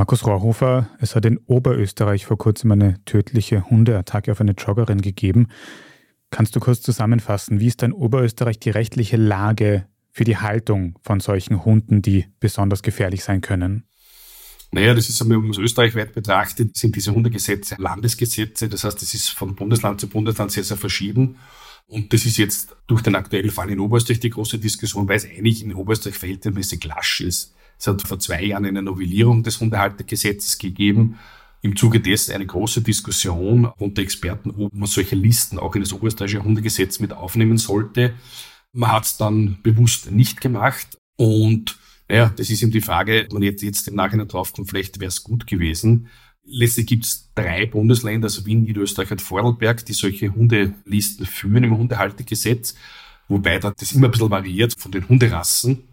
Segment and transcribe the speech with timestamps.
[0.00, 5.48] Markus Rohrhofer, es hat in Oberösterreich vor kurzem eine tödliche Hundeattacke auf eine Joggerin gegeben.
[6.30, 11.20] Kannst du kurz zusammenfassen, wie ist in Oberösterreich die rechtliche Lage für die Haltung von
[11.20, 13.84] solchen Hunden, die besonders gefährlich sein können?
[14.72, 18.70] Naja, das ist, man es österreichweit betrachtet, sind diese Hundegesetze Landesgesetze.
[18.70, 21.36] Das heißt, das ist von Bundesland zu Bundesland sehr, sehr verschieden.
[21.86, 25.24] Und das ist jetzt durch den aktuellen Fall in Oberösterreich die große Diskussion, weil es
[25.24, 27.54] eigentlich in Oberösterreich verhältnismäßig lasch ist.
[27.78, 31.18] Es hat vor zwei Jahren eine Novellierung des Hundehaltergesetzes gegeben.
[31.62, 35.92] Im Zuge dessen eine große Diskussion unter Experten, ob man solche Listen auch in das
[35.92, 38.14] oberösterreichische Hundegesetz mit aufnehmen sollte.
[38.72, 40.98] Man hat es dann bewusst nicht gemacht.
[41.16, 45.00] Und naja, das ist eben die Frage, ob man jetzt, jetzt im Nachhinein draufkommt, vielleicht
[45.00, 46.08] wäre es gut gewesen.
[46.52, 51.78] Letztlich gibt es drei Bundesländer, also Wien, Niederösterreich und Vorarlberg, die solche Hundelisten führen im
[51.78, 52.74] Hundehaltegesetz,
[53.28, 55.84] wobei das immer ein bisschen variiert von den Hunderassen.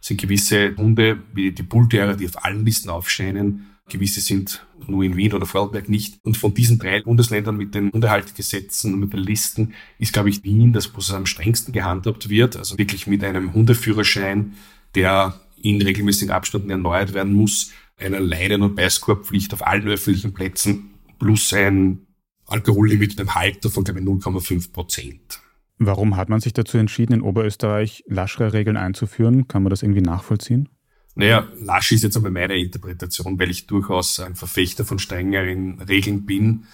[0.00, 5.02] Es sind gewisse Hunde, wie die Bullterrier, die auf allen Listen aufscheinen, gewisse sind nur
[5.04, 6.18] in Wien oder Vorarlberg nicht.
[6.22, 10.42] Und von diesen drei Bundesländern mit den Hundehaltegesetzen und mit den Listen ist, glaube ich,
[10.42, 12.56] Wien das, wo es am strengsten gehandhabt wird.
[12.56, 14.54] Also wirklich mit einem Hundeführerschein,
[14.94, 20.94] der in regelmäßigen Abständen erneuert werden muss, einer Leinen- und Beißkorbpflicht auf allen öffentlichen Plätzen
[21.18, 22.06] plus ein
[22.46, 25.40] Alkohollimit beim Halter von, glaube ich, 0,5 Prozent.
[25.78, 29.48] Warum hat man sich dazu entschieden, in Oberösterreich laschere Regeln einzuführen?
[29.48, 30.68] Kann man das irgendwie nachvollziehen?
[31.16, 36.26] Naja, lasch ist jetzt einmal meine Interpretation, weil ich durchaus ein Verfechter von strengeren Regeln
[36.26, 36.66] bin.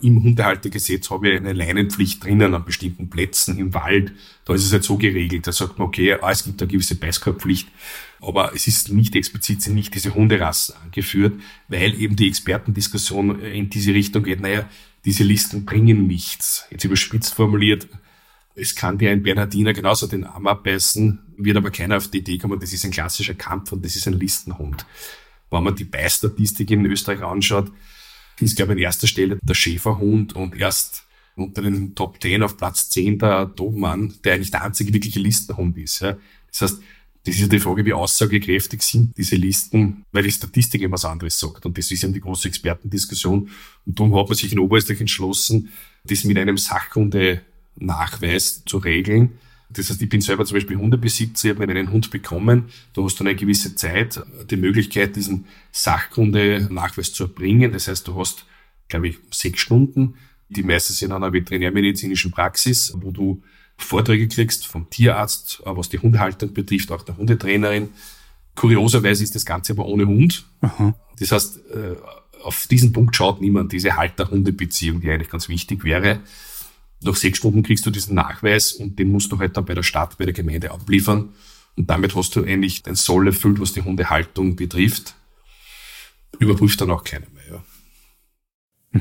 [0.00, 4.12] Im Hundehaltergesetz habe ich eine Leinenpflicht drinnen an bestimmten Plätzen im Wald.
[4.44, 5.48] Da ist es halt so geregelt.
[5.48, 7.68] Da sagt man, okay, ah, es gibt eine gewisse Beißkorbpflicht.
[8.20, 13.70] Aber es ist nicht explizit sind nicht diese Hunderassen angeführt, weil eben die Expertendiskussion in
[13.70, 14.40] diese Richtung geht.
[14.40, 14.68] Naja,
[15.04, 16.64] diese Listen bringen nichts.
[16.70, 17.88] Jetzt überspitzt formuliert,
[18.54, 22.38] es kann dir ein Bernhardiner genauso den Arm abbeißen, wird aber keiner auf die Idee
[22.38, 24.84] kommen, das ist ein klassischer Kampf und das ist ein Listenhund.
[25.50, 27.70] Wenn man die Beistatistik in Österreich anschaut,
[28.40, 31.04] ist, glaube ich, an erster Stelle der Schäferhund und erst
[31.36, 35.76] unter den Top 10 auf Platz 10 der Dobermann, der eigentlich der einzige wirkliche Listenhund
[35.78, 36.00] ist.
[36.00, 36.16] Ja.
[36.50, 36.82] Das heißt,
[37.24, 41.04] das ist ja die Frage, wie aussagekräftig sind diese Listen, weil die Statistik immer was
[41.04, 41.66] anderes sagt.
[41.66, 43.50] Und das ist eben die große Expertendiskussion.
[43.84, 45.70] Und darum hat man sich in Oberösterreich entschlossen,
[46.04, 49.32] das mit einem Sachkunde-Nachweis zu regeln.
[49.70, 53.02] Das heißt, ich bin selber zum Beispiel Hundebesitzer, ich habe mir einen Hund bekommen, da
[53.02, 54.18] hast du eine gewisse Zeit
[54.50, 57.72] die Möglichkeit, diesen Sachkunde-Nachweis zu erbringen.
[57.72, 58.46] Das heißt, du hast,
[58.88, 60.14] glaube ich, sechs Stunden,
[60.48, 63.42] die meistens in einer veterinärmedizinischen Praxis, wo du
[63.78, 67.90] Vorträge kriegst vom Tierarzt, was die Hundehaltung betrifft, auch der Hundetrainerin.
[68.54, 70.44] Kurioserweise ist das Ganze aber ohne Hund.
[70.60, 70.94] Aha.
[71.18, 71.96] Das heißt, äh,
[72.42, 76.20] auf diesen Punkt schaut niemand, diese Halter-Hunde-Beziehung, die eigentlich ganz wichtig wäre.
[77.02, 79.84] Nach sechs Stunden kriegst du diesen Nachweis und den musst du halt dann bei der
[79.84, 81.32] Stadt, bei der Gemeinde abliefern.
[81.76, 85.14] Und damit hast du eigentlich den Soll erfüllt, was die Hundehaltung betrifft.
[86.40, 87.62] Überprüft dann auch keiner mehr.
[88.92, 89.00] Ja.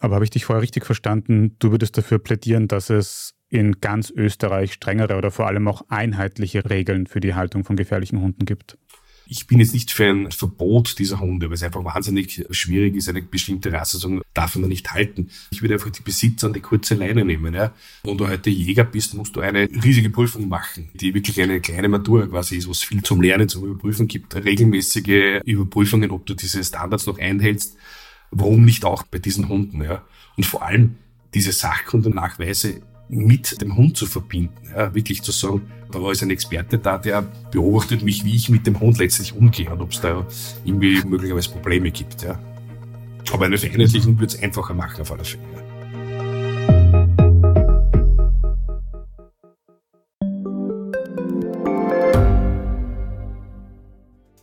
[0.00, 1.56] Aber habe ich dich vorher richtig verstanden?
[1.58, 6.68] Du würdest dafür plädieren, dass es in ganz Österreich strengere oder vor allem auch einheitliche
[6.68, 8.78] Regeln für die Haltung von gefährlichen Hunden gibt?
[9.32, 13.08] Ich bin jetzt nicht für ein Verbot dieser Hunde, weil es einfach wahnsinnig schwierig ist,
[13.08, 15.30] eine bestimmte Rasse zu sagen, darf man nicht halten.
[15.52, 17.54] Ich würde einfach die Besitzer an die kurze Leine nehmen.
[17.54, 17.72] Ja.
[18.02, 21.88] Wenn du heute Jäger bist, musst du eine riesige Prüfung machen, die wirklich eine kleine
[21.88, 24.34] Matur quasi ist, wo es viel zum Lernen, zum Überprüfen gibt.
[24.34, 27.76] Regelmäßige Überprüfungen, ob du diese Standards noch einhältst.
[28.30, 29.82] Warum nicht auch bei diesen Hunden?
[29.82, 30.02] Ja?
[30.36, 30.96] Und vor allem
[31.34, 34.70] diese Sachkundennachweise mit dem Hund zu verbinden.
[34.74, 38.66] Ja, wirklich zu sagen, da ist ein Experte da, der beobachtet mich, wie ich mit
[38.66, 40.24] dem Hund letztlich umgehe und ob es da
[40.64, 42.22] irgendwie möglicherweise Probleme gibt.
[42.22, 42.38] Ja.
[43.32, 45.69] Aber eine Vereinheitlichung würde es einfacher machen auf alle Fälle.